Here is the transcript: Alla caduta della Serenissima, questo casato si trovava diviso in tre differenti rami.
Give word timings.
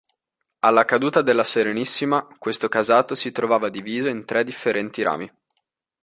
Alla 0.61 0.83
caduta 0.83 1.21
della 1.21 1.43
Serenissima, 1.43 2.25
questo 2.39 2.67
casato 2.67 3.13
si 3.13 3.31
trovava 3.31 3.69
diviso 3.69 4.07
in 4.07 4.25
tre 4.25 4.43
differenti 4.43 5.03
rami. 5.03 5.31